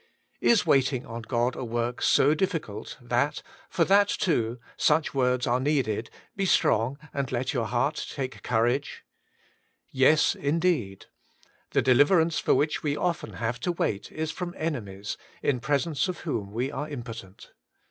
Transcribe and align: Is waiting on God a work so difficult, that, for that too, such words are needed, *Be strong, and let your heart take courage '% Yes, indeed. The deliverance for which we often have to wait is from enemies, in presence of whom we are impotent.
Is 0.39 0.65
waiting 0.65 1.05
on 1.05 1.21
God 1.21 1.55
a 1.55 1.63
work 1.63 2.01
so 2.01 2.33
difficult, 2.33 2.97
that, 2.99 3.43
for 3.69 3.85
that 3.85 4.07
too, 4.07 4.59
such 4.75 5.13
words 5.13 5.45
are 5.45 5.59
needed, 5.59 6.09
*Be 6.35 6.47
strong, 6.47 6.97
and 7.13 7.31
let 7.31 7.53
your 7.53 7.67
heart 7.67 8.07
take 8.11 8.41
courage 8.41 9.05
'% 9.63 9.87
Yes, 9.91 10.33
indeed. 10.33 11.05
The 11.69 11.83
deliverance 11.83 12.39
for 12.39 12.55
which 12.55 12.81
we 12.81 12.97
often 12.97 13.33
have 13.33 13.59
to 13.59 13.73
wait 13.73 14.11
is 14.11 14.31
from 14.31 14.55
enemies, 14.57 15.17
in 15.43 15.59
presence 15.59 16.07
of 16.07 16.21
whom 16.21 16.51
we 16.51 16.71
are 16.71 16.89
impotent. 16.89 17.51